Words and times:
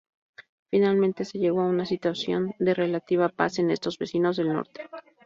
Finalmente, 0.71 1.23
se 1.25 1.37
llegó 1.37 1.61
a 1.61 1.67
una 1.67 1.85
situación 1.85 2.55
de 2.57 2.73
relativa 2.73 3.29
paz 3.29 3.57
con 3.57 3.69
estos 3.69 3.99
vecinos 3.99 4.35
del 4.37 4.51
norte. 4.51 4.89